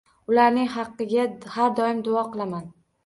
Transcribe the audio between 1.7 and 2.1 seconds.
doim